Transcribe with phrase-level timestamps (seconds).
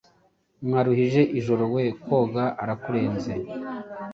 [0.65, 3.31] Mwaruhije ijoro we koga arakurenze